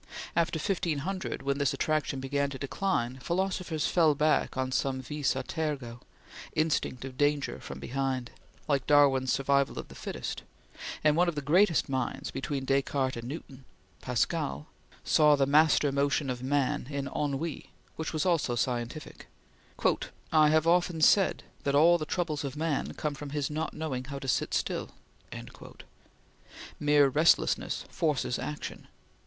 After 0.35 0.57
1500, 0.57 1.43
when 1.43 1.59
this 1.59 1.75
attraction 1.75 2.19
began 2.19 2.49
to 2.49 2.57
decline, 2.57 3.19
philosophers 3.19 3.85
fell 3.85 4.15
back 4.15 4.57
on 4.57 4.71
some 4.71 4.99
vis 4.99 5.35
a 5.35 5.43
tergo 5.43 6.01
instinct 6.55 7.05
of 7.05 7.19
danger 7.19 7.59
from 7.59 7.79
behind, 7.79 8.31
like 8.67 8.87
Darwin's 8.87 9.31
survival 9.31 9.77
of 9.77 9.89
the 9.89 9.93
fittest; 9.93 10.41
and 11.03 11.15
one 11.15 11.27
of 11.29 11.35
the 11.35 11.41
greatest 11.43 11.87
minds, 11.87 12.31
between 12.31 12.65
Descartes 12.65 13.15
and 13.15 13.27
Newton 13.27 13.63
Pascal 14.01 14.65
saw 15.03 15.35
the 15.35 15.45
master 15.45 15.91
motor 15.91 16.29
of 16.31 16.41
man 16.41 16.87
in 16.89 17.07
ennui, 17.07 17.69
which 17.95 18.11
was 18.11 18.25
also 18.25 18.55
scientific: 18.55 19.27
"I 20.33 20.49
have 20.49 20.65
often 20.65 21.01
said 21.01 21.43
that 21.63 21.75
all 21.75 21.99
the 21.99 22.07
troubles 22.07 22.43
of 22.43 22.57
man 22.57 22.95
come 22.95 23.13
from 23.13 23.29
his 23.29 23.51
not 23.51 23.75
knowing 23.75 24.05
how 24.05 24.17
to 24.17 24.27
sit 24.27 24.55
still." 24.55 24.95
Mere 26.79 27.07
restlessness 27.07 27.85
forces 27.91 28.39
action. 28.39 28.87